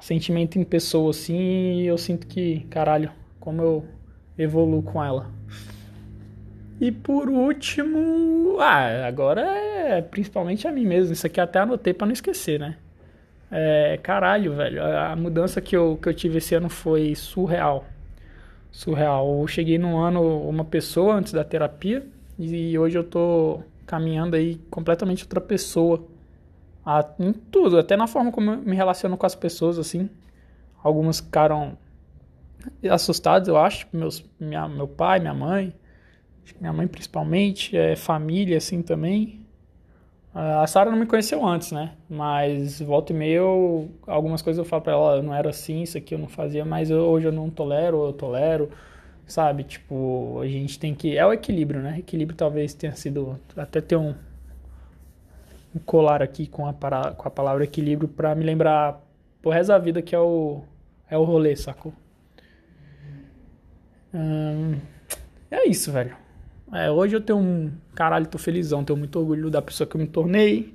sentimento 0.00 0.58
em 0.58 0.64
pessoa 0.64 1.10
assim 1.10 1.80
e 1.80 1.86
eu 1.86 1.96
sinto 1.96 2.26
que, 2.26 2.66
caralho, 2.70 3.10
como 3.38 3.62
eu 3.62 3.84
evoluo 4.36 4.82
com 4.82 5.02
ela. 5.02 5.30
E 6.80 6.90
por 6.90 7.28
último, 7.28 8.56
ah, 8.58 9.06
agora 9.06 9.42
é 9.42 10.02
principalmente 10.02 10.66
a 10.66 10.72
mim 10.72 10.84
mesmo. 10.84 11.12
Isso 11.12 11.26
aqui 11.26 11.40
até 11.40 11.60
anotei 11.60 11.94
para 11.94 12.06
não 12.06 12.12
esquecer, 12.12 12.58
né? 12.58 12.76
É, 13.50 13.98
caralho, 14.02 14.54
velho, 14.54 14.82
a 14.82 15.14
mudança 15.14 15.60
que 15.60 15.76
eu, 15.76 15.98
que 16.00 16.08
eu 16.08 16.14
tive 16.14 16.38
esse 16.38 16.54
ano 16.54 16.68
foi 16.68 17.14
surreal. 17.14 17.84
Surreal. 18.70 19.40
Eu 19.40 19.46
cheguei 19.46 19.78
no 19.78 19.98
ano 19.98 20.48
uma 20.48 20.64
pessoa 20.64 21.14
antes 21.14 21.32
da 21.32 21.44
terapia 21.44 22.04
e 22.38 22.76
hoje 22.76 22.98
eu 22.98 23.04
tô 23.04 23.60
caminhando 23.92 24.36
aí 24.36 24.56
completamente 24.70 25.24
outra 25.24 25.38
pessoa. 25.38 26.02
Ah, 26.82 27.06
em 27.20 27.30
tudo, 27.30 27.78
até 27.78 27.94
na 27.94 28.06
forma 28.06 28.32
como 28.32 28.52
eu 28.52 28.56
me 28.56 28.74
relaciono 28.74 29.18
com 29.18 29.26
as 29.26 29.34
pessoas, 29.34 29.78
assim. 29.78 30.08
Algumas 30.82 31.20
ficaram 31.20 31.76
assustados, 32.90 33.48
eu 33.48 33.58
acho, 33.58 33.86
meus, 33.92 34.24
minha, 34.40 34.66
meu 34.66 34.88
pai, 34.88 35.20
minha 35.20 35.34
mãe, 35.34 35.74
minha 36.58 36.72
mãe 36.72 36.86
principalmente, 36.88 37.76
é, 37.76 37.94
família, 37.94 38.56
assim, 38.56 38.80
também. 38.80 39.44
A 40.34 40.66
Sara 40.66 40.90
não 40.90 40.96
me 40.96 41.04
conheceu 41.04 41.46
antes, 41.46 41.70
né? 41.70 41.92
Mas 42.08 42.80
volta 42.80 43.12
e 43.12 43.16
meia, 43.16 43.36
eu, 43.36 43.90
algumas 44.06 44.40
coisas 44.40 44.58
eu 44.58 44.64
falo 44.64 44.80
pra 44.80 44.94
ela, 44.94 45.16
eu 45.16 45.22
não 45.22 45.34
era 45.34 45.50
assim, 45.50 45.82
isso 45.82 45.98
aqui 45.98 46.14
eu 46.14 46.18
não 46.18 46.28
fazia, 46.28 46.64
mas 46.64 46.88
eu, 46.88 47.00
hoje 47.00 47.26
eu 47.26 47.32
não 47.32 47.50
tolero, 47.50 48.06
eu 48.06 48.14
tolero, 48.14 48.70
sabe? 49.26 49.64
Tipo, 49.64 50.40
a 50.40 50.46
gente 50.46 50.78
tem 50.78 50.94
que... 50.94 51.16
É 51.16 51.24
o 51.26 51.32
equilíbrio, 51.32 51.80
né? 51.80 51.98
Equilíbrio 51.98 52.36
talvez 52.36 52.74
tenha 52.74 52.94
sido... 52.94 53.38
Até 53.56 53.80
ter 53.80 53.96
um, 53.96 54.14
um 55.74 55.78
colar 55.80 56.22
aqui 56.22 56.46
com 56.46 56.66
a, 56.66 56.72
para, 56.72 57.12
com 57.12 57.26
a 57.26 57.30
palavra 57.30 57.64
equilíbrio 57.64 58.08
para 58.08 58.34
me 58.34 58.44
lembrar 58.44 59.00
pro 59.40 59.50
resto 59.50 59.68
da 59.68 59.78
vida 59.78 60.02
que 60.02 60.14
é 60.14 60.20
o, 60.20 60.62
é 61.10 61.18
o 61.18 61.24
rolê, 61.24 61.56
sacou? 61.56 61.92
Hum, 64.14 64.78
é 65.50 65.66
isso, 65.66 65.90
velho. 65.90 66.14
É, 66.72 66.90
hoje 66.90 67.16
eu 67.16 67.20
tenho 67.20 67.38
um. 67.38 67.70
Caralho, 67.94 68.26
tô 68.26 68.38
felizão, 68.38 68.84
tenho 68.84 68.98
muito 68.98 69.18
orgulho 69.18 69.50
da 69.50 69.60
pessoa 69.60 69.86
que 69.86 69.94
eu 69.96 70.00
me 70.00 70.06
tornei, 70.06 70.74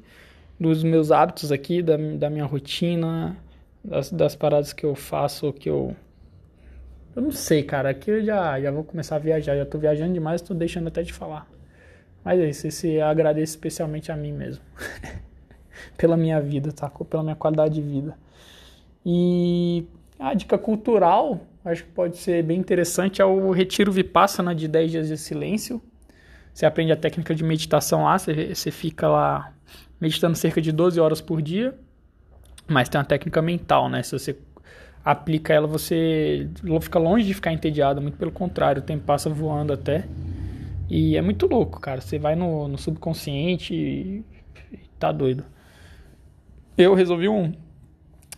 dos 0.60 0.84
meus 0.84 1.12
hábitos 1.12 1.51
aqui, 1.51 1.82
da, 1.82 1.98
da 1.98 2.30
minha 2.30 2.46
rotina, 2.46 3.36
das, 3.84 4.12
das 4.12 4.36
paradas 4.36 4.74
que 4.74 4.86
eu 4.86 4.96
faço, 4.96 5.51
que 5.54 5.70
eu. 5.70 5.96
Eu 7.18 7.24
não 7.24 7.32
sei, 7.32 7.64
cara. 7.64 7.90
Aqui 7.90 8.12
eu 8.12 8.24
já, 8.24 8.62
já 8.62 8.70
vou 8.70 8.84
começar 8.84 9.16
a 9.16 9.20
viajar. 9.20 9.58
Já 9.58 9.66
tô 9.66 9.80
viajando 9.80 10.14
demais, 10.14 10.40
tô 10.40 10.54
deixando 10.54 10.88
até 10.88 11.02
de 11.02 11.12
falar. 11.12 11.48
Mas 12.24 12.40
é 12.40 12.48
isso, 12.48 12.68
esse 12.68 13.02
agradeço 13.02 13.54
especialmente 13.54 14.12
a 14.12 14.16
mim 14.16 14.32
mesmo. 14.32 14.64
Pela 15.98 16.16
minha 16.16 16.40
vida, 16.40 16.72
tá? 16.72 16.88
Pela 17.10 17.24
minha 17.24 17.36
qualidade 17.36 17.74
de 17.74 17.82
vida. 17.82 18.16
E 19.04 19.88
a 20.20 20.36
dica 20.36 20.60
cultural, 20.60 21.42
acho 21.66 21.86
que 21.86 21.90
pode 21.90 22.18
ser 22.18 22.44
bem 22.44 22.60
interessante, 22.60 23.20
é 23.20 23.26
o 23.26 23.50
Retiro 23.50 23.92
Vipassana 23.92 24.54
de 24.54 24.68
10 24.68 24.92
dias 24.92 25.08
de 25.08 25.18
silêncio. 25.18 25.82
Você 26.54 26.68
aprende 26.68 26.92
a 26.92 26.96
técnica 26.96 27.34
de 27.34 27.44
meditação 27.44 28.04
lá, 28.04 28.20
você, 28.20 28.54
você 28.54 28.70
fica 28.70 29.08
lá 29.08 29.54
meditando 30.00 30.38
cerca 30.38 30.62
de 30.62 30.72
12 30.72 31.00
horas 31.00 31.20
por 31.20 31.42
dia, 31.42 31.74
mas 32.68 32.88
tem 32.90 33.00
uma 33.00 33.06
técnica 33.06 33.42
mental, 33.42 33.90
né? 33.90 34.04
Se 34.04 34.12
você 34.12 34.38
aplica 35.04 35.54
ela, 35.54 35.68
você 35.68 36.50
fica 36.82 37.00
longe 37.00 37.25
de 37.25 37.34
ficar 37.34 37.54
entediado, 37.54 38.01
muito 38.01 38.18
pelo 38.18 38.32
contrário, 38.32 38.82
o 38.82 38.86
tempo 38.86 39.04
passa 39.04 39.30
voando 39.30 39.74
até. 39.74 40.06
E 40.89 41.18
é 41.18 41.22
muito 41.22 41.48
louco, 41.48 41.80
cara. 41.80 42.01
Você 42.01 42.18
vai 42.18 42.36
no, 42.36 42.68
no 42.68 42.77
subconsciente 42.77 43.74
e, 43.74 44.24
e 44.72 44.77
tá 44.98 45.12
doido. 45.12 45.44
Eu 46.77 46.94
resolvi 46.94 47.27
um. 47.27 47.54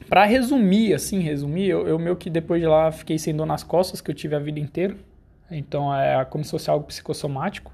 Pra 0.07 0.25
resumir, 0.25 0.93
assim, 0.93 1.19
resumir, 1.19 1.67
eu, 1.67 1.87
eu 1.87 1.99
meio 1.99 2.15
que 2.15 2.29
depois 2.29 2.61
de 2.61 2.67
lá 2.67 2.91
fiquei 2.91 3.19
sem 3.19 3.35
dor 3.35 3.45
nas 3.45 3.63
costas, 3.63 4.01
que 4.01 4.09
eu 4.09 4.15
tive 4.15 4.35
a 4.35 4.39
vida 4.39 4.59
inteira. 4.59 4.95
Então 5.51 5.93
é 5.93 6.23
como 6.25 6.43
se 6.43 6.51
fosse 6.51 6.69
algo 6.69 6.85
psicossomático. 6.85 7.71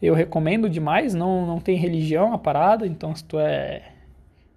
Eu 0.00 0.14
recomendo 0.14 0.68
demais, 0.68 1.14
não, 1.14 1.46
não 1.46 1.60
tem 1.60 1.76
religião 1.76 2.32
a 2.32 2.38
parada, 2.38 2.86
então 2.86 3.14
se 3.14 3.24
tu 3.24 3.38
é 3.38 3.93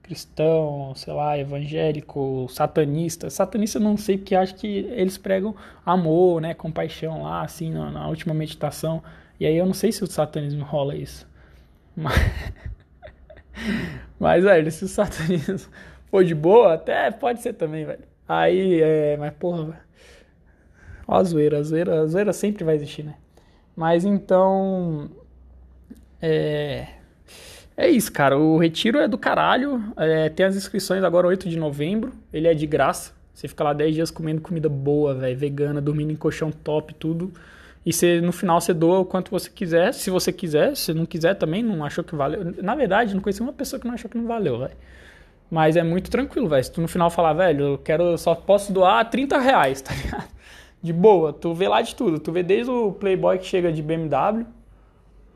cristão, 0.08 0.94
sei 0.96 1.14
lá, 1.14 1.38
evangélico, 1.38 2.48
satanista. 2.50 3.30
Satanista 3.30 3.78
eu 3.78 3.84
não 3.84 3.98
sei 3.98 4.18
porque 4.18 4.34
acho 4.34 4.56
que 4.56 4.68
eles 4.68 5.18
pregam 5.18 5.54
amor, 5.86 6.42
né, 6.42 6.54
compaixão 6.54 7.24
lá, 7.24 7.44
assim, 7.44 7.72
na, 7.72 7.92
na 7.92 8.08
última 8.08 8.34
meditação. 8.34 9.04
E 9.40 9.46
aí 9.46 9.58
eu 9.58 9.66
não 9.66 9.74
sei 9.74 9.92
se 9.92 10.04
o 10.04 10.08
satanismo 10.08 10.64
rola 10.64 10.96
isso. 10.96 11.28
Mas, 11.96 12.16
mas 14.18 14.44
velho, 14.44 14.72
se 14.72 14.86
o 14.86 14.88
satanismo 14.88 15.60
for 16.10 16.24
de 16.24 16.34
boa, 16.34 16.76
até 16.76 17.12
pode 17.12 17.42
ser 17.42 17.54
também, 17.54 17.86
velho. 17.86 18.04
Aí, 18.28 18.82
é, 18.82 19.18
mas 19.18 19.34
porra, 19.34 19.80
ó 21.08 21.18
a 21.18 21.24
zoeira, 21.24 21.60
a 21.60 21.64
zoeira, 21.64 22.02
a 22.02 22.08
zoeira 22.08 22.34
sempre 22.34 22.64
vai 22.64 22.76
existir, 22.76 23.04
né? 23.04 23.16
Mas 23.76 24.06
então, 24.06 25.10
é, 26.22 26.88
é 27.77 27.88
isso, 27.88 28.12
cara. 28.12 28.36
O 28.36 28.57
retiro 28.57 28.98
é 28.98 29.07
do 29.07 29.19
caralho. 29.19 29.84
É, 29.96 30.29
tem 30.29 30.48
as 30.48 30.55
inscrições 30.55 31.03
agora 31.03 31.27
8 31.27 31.48
de 31.48 31.55
novembro. 31.55 32.12
Ele 32.34 32.48
é 32.48 32.53
de 32.55 32.65
graça. 32.65 33.13
Você 33.31 33.48
fica 33.48 33.63
lá 33.63 33.72
10 33.72 33.93
dias 33.93 34.12
comendo 34.12 34.41
comida 34.41 34.67
boa, 34.67 35.13
velho, 35.13 35.38
vegana, 35.38 35.79
dormindo 35.79 36.12
em 36.12 36.15
colchão 36.15 36.51
top, 36.51 36.96
tudo. 36.96 37.31
E 37.86 37.93
você, 37.93 38.19
no 38.19 38.31
final 38.31 38.60
você 38.60 38.74
doa 38.74 39.00
o 39.00 39.05
quanto 39.05 39.29
você 39.29 39.48
quiser, 39.48 39.93
se 39.93 40.10
você 40.10 40.34
quiser. 40.34 40.75
Se 40.75 40.91
não 40.91 41.05
quiser 41.05 41.36
também, 41.36 41.62
não 41.62 41.86
achou 41.86 42.03
que 42.03 42.15
valeu. 42.15 42.51
Na 42.63 42.74
verdade, 42.74 43.13
não 43.13 43.22
conheci 43.22 43.41
uma 43.41 43.53
pessoa 43.53 43.79
que 43.79 43.86
não 43.86 43.93
achou 43.93 44.10
que 44.10 44.17
não 44.17 44.25
valeu, 44.25 44.57
velho. 44.57 44.74
Mas 45.51 45.75
é 45.77 45.84
muito 45.84 46.10
tranquilo, 46.10 46.50
velho. 46.50 46.63
Se 46.63 46.72
tu 46.72 46.81
no 46.81 46.88
final 46.88 47.12
falar, 47.12 47.34
velho, 47.34 47.65
eu 47.74 47.77
quero, 47.77 48.17
só 48.17 48.34
posso 48.34 48.74
doar 48.74 49.07
30 49.07 49.38
reais, 49.38 49.81
tá 49.81 49.93
ligado? 49.93 50.27
De 50.81 50.91
boa, 50.91 51.31
tu 51.31 51.53
vê 51.53 51.67
lá 51.67 51.81
de 51.84 51.96
tudo. 51.96 52.19
Tu 52.19 52.31
vê 52.31 52.41
desde 52.41 52.72
o 52.72 52.91
Playboy 52.91 53.38
que 53.38 53.46
chega 53.46 53.72
de 53.72 53.84
BMW 53.84 54.46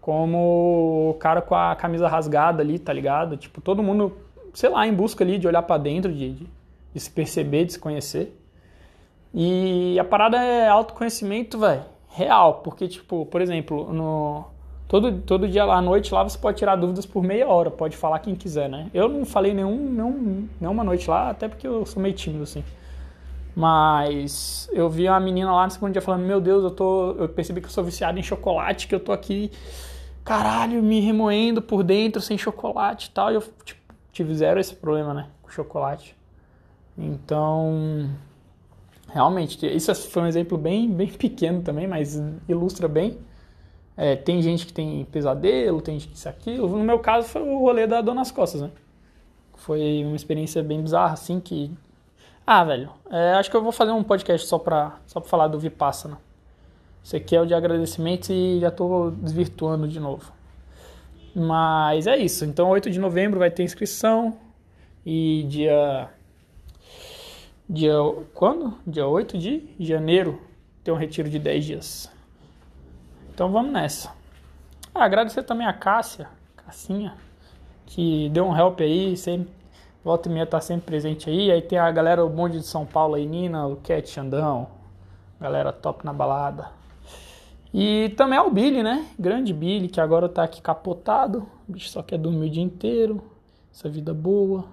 como 0.02 1.12
o 1.12 1.14
cara 1.20 1.42
com 1.42 1.54
a 1.54 1.76
camisa 1.76 2.08
rasgada 2.08 2.64
ali, 2.64 2.80
tá 2.80 2.92
ligado? 2.92 3.38
Tipo, 3.38 3.62
todo 3.62 3.84
mundo, 3.84 4.18
sei 4.52 4.70
lá, 4.70 4.86
em 4.88 4.94
busca 4.94 5.24
ali 5.24 5.38
de 5.38 5.48
olhar 5.48 5.62
para 5.62 5.78
dentro, 5.80 6.12
de, 6.12 6.34
de, 6.34 6.48
de, 6.94 7.00
se 7.00 7.10
perceber, 7.10 7.66
de 7.66 7.74
se 7.74 7.80
conhecer. 7.80 8.36
E 9.34 9.98
a 10.00 10.04
parada 10.04 10.38
é 10.38 10.68
autoconhecimento, 10.68 11.60
velho, 11.60 11.84
real, 12.10 12.56
porque, 12.56 12.88
tipo, 12.88 13.28
por 13.28 13.40
exemplo, 13.40 13.94
no, 13.94 14.44
todo, 14.88 15.22
todo 15.22 15.48
dia 15.48 15.64
lá 15.64 15.78
à 15.78 15.82
noite 15.82 16.14
lá 16.14 16.24
você 16.24 16.38
pode 16.38 16.58
tirar 16.58 16.76
dúvidas 16.76 17.06
por 17.06 17.24
meia 17.24 17.48
hora, 17.48 17.70
pode 17.70 17.96
falar 17.96 18.20
quem 18.20 18.36
quiser, 18.36 18.68
né? 18.68 18.90
Eu 18.94 19.08
não 19.08 19.24
falei 19.24 19.54
nenhum, 19.54 19.78
nenhum, 19.78 20.50
nenhuma 20.60 20.84
noite 20.84 21.10
lá, 21.10 21.30
até 21.30 21.48
porque 21.48 21.66
eu 21.66 21.86
sou 21.86 22.02
meio 22.02 22.16
tímido, 22.16 22.44
assim. 22.44 22.64
Mas 23.56 24.70
eu 24.72 24.90
vi 24.90 25.08
uma 25.08 25.20
menina 25.20 25.52
lá 25.54 25.66
no 25.66 25.72
segundo 25.72 25.92
dia 25.92 26.02
falando: 26.02 26.24
Meu 26.24 26.40
Deus, 26.40 26.64
eu, 26.64 26.72
tô, 26.72 27.12
eu 27.14 27.30
percebi 27.30 27.60
que 27.60 27.68
eu 27.68 27.72
sou 27.72 27.84
viciado 27.84 28.18
em 28.18 28.24
chocolate, 28.24 28.88
que 28.88 28.96
eu 28.96 29.00
tô 29.00 29.12
aqui, 29.12 29.52
caralho, 30.24 30.82
me 30.82 31.00
remoendo 31.00 31.62
por 31.62 31.84
dentro 31.84 32.22
sem 32.22 32.38
chocolate 32.38 33.08
e 33.08 33.12
tal. 33.12 33.32
E 33.32 33.36
eu 33.36 33.44
tipo, 33.66 33.82
tive 34.12 34.34
zero 34.36 34.60
esse 34.60 34.76
problema, 34.76 35.14
né? 35.14 35.28
Com 35.42 35.50
chocolate. 35.50 36.16
Então, 36.98 38.10
realmente, 39.10 39.66
isso 39.66 39.94
foi 40.10 40.24
um 40.24 40.28
exemplo 40.28 40.58
bem, 40.58 40.90
bem 40.90 41.08
pequeno 41.08 41.62
também, 41.62 41.88
mas 41.88 42.22
ilustra 42.48 42.88
bem. 42.88 43.18
É, 43.98 44.16
tem 44.16 44.42
gente 44.42 44.66
que 44.66 44.74
tem 44.74 45.06
pesadelo, 45.06 45.82
tem 45.82 46.00
gente 46.00 46.10
que 46.10 46.18
isso 46.18 46.30
aquilo. 46.30 46.68
No 46.70 46.84
meu 46.84 47.00
caso 47.00 47.28
foi 47.28 47.42
o 47.42 47.60
rolê 47.60 47.86
da 47.86 48.02
dor 48.02 48.16
nas 48.16 48.32
costas, 48.32 48.62
né? 48.62 48.72
Foi 49.56 50.04
uma 50.06 50.16
experiência 50.16 50.64
bem 50.64 50.82
bizarra, 50.82 51.14
assim, 51.14 51.40
que... 51.40 51.72
Ah, 52.54 52.66
velho, 52.66 52.92
é, 53.10 53.32
acho 53.36 53.50
que 53.50 53.56
eu 53.56 53.64
vou 53.64 53.72
fazer 53.72 53.94
um 53.94 54.04
podcast 54.04 54.46
só 54.46 54.60
pra, 54.60 54.98
só 55.08 55.22
pra 55.22 55.30
falar 55.30 55.48
do 55.48 55.58
Vipassana. 55.58 56.18
Isso 57.02 57.16
aqui 57.16 57.34
é 57.34 57.40
o 57.40 57.46
de 57.46 57.54
agradecimentos 57.54 58.30
e 58.30 58.60
já 58.60 58.70
tô 58.70 59.12
desvirtuando 59.12 59.88
de 59.88 60.02
novo. 60.02 60.34
Mas 61.34 62.08
é 62.08 62.18
isso. 62.18 62.44
Então, 62.44 62.68
8 62.68 62.92
de 62.92 63.00
novembro 63.00 63.40
vai 63.40 63.50
ter 63.50 63.64
inscrição. 63.64 64.38
E 65.06 65.46
dia 65.48 66.10
Dia 67.70 67.94
quando? 68.34 68.78
Dia 68.86 69.08
8 69.08 69.38
de 69.38 69.74
janeiro 69.80 70.42
tem 70.84 70.94
um 70.94 70.98
retiro 70.98 71.30
de 71.30 71.40
10 71.40 71.66
dias. 71.66 72.12
Então 73.34 73.50
vamos 73.50 73.72
nessa. 73.72 74.14
Ah, 74.94 75.06
agradecer 75.06 75.44
também 75.44 75.66
a 75.66 75.72
Cássia, 75.72 76.28
Cassinha, 76.58 77.16
que 77.86 78.28
deu 78.28 78.46
um 78.46 78.54
help 78.54 78.82
aí, 78.82 79.16
sempre, 79.16 79.61
volta 80.04 80.30
e 80.30 80.32
meia 80.32 80.46
tá 80.46 80.60
sempre 80.60 80.86
presente 80.86 81.30
aí. 81.30 81.52
Aí 81.52 81.62
tem 81.62 81.78
a 81.78 81.92
galera, 81.92 82.26
o 82.26 82.30
bonde 82.30 82.60
de 82.60 82.66
São 82.66 82.86
Paulo 82.86 83.16
aí, 83.16 83.26
Nina, 83.26 83.68
o 83.68 83.78
Cat 83.78 84.10
Xandão, 84.10 84.68
galera 85.40 85.72
top 85.72 86.06
na 86.06 86.14
balada. 86.14 86.70
E 87.74 88.10
também 88.18 88.38
é 88.38 88.42
o 88.42 88.52
Billy, 88.52 88.84
né? 88.84 89.08
Grande 89.18 89.54
Billy, 89.54 89.88
que 89.88 90.02
agora 90.02 90.28
tá 90.28 90.44
aqui 90.44 90.62
capotado. 90.62 91.48
O 91.68 91.72
bicho 91.72 91.90
só 91.90 92.04
quer 92.04 92.18
dormir 92.18 92.48
o 92.48 92.50
dia 92.50 92.64
inteiro. 92.64 93.24
Essa 93.74 93.88
vida 93.88 94.14
boa. 94.14 94.66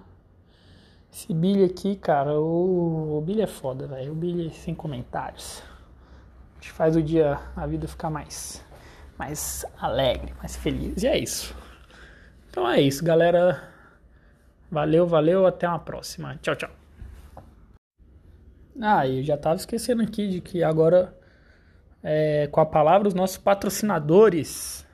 Esse 1.11 1.33
Billy 1.33 1.63
aqui, 1.63 1.95
cara, 1.95 2.39
o, 2.39 3.17
o 3.17 3.21
Billy 3.21 3.41
é 3.41 3.47
foda, 3.47 3.87
velho. 3.87 4.11
O 4.11 4.15
Billy 4.15 4.51
sem 4.53 4.75
comentários. 4.75 5.63
A 6.57 6.61
gente 6.61 6.73
faz 6.73 6.95
o 6.97 7.01
dia, 7.01 7.39
a 7.55 7.65
vida 7.65 7.87
ficar 7.87 8.09
mais, 8.09 8.61
mais 9.17 9.65
alegre, 9.79 10.33
mais 10.37 10.57
feliz. 10.57 11.01
E 11.01 11.07
é 11.07 11.17
isso. 11.17 11.55
Então 12.49 12.69
é 12.69 12.81
isso, 12.81 13.03
galera. 13.03 13.68
Valeu, 14.71 15.05
valeu. 15.07 15.45
Até 15.45 15.67
uma 15.67 15.79
próxima. 15.79 16.37
Tchau, 16.41 16.55
tchau. 16.55 16.69
Ah, 18.81 19.07
eu 19.07 19.23
já 19.23 19.37
tava 19.37 19.55
esquecendo 19.55 20.01
aqui 20.01 20.27
de 20.27 20.41
que 20.41 20.63
agora, 20.63 21.13
é, 22.01 22.47
com 22.47 22.61
a 22.61 22.65
palavra, 22.65 23.07
os 23.07 23.13
nossos 23.13 23.37
patrocinadores 23.37 24.85